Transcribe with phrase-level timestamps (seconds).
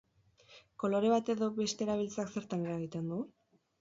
[0.83, 3.21] Kolore bat edo beste erabiltzeak zertan eragiten du?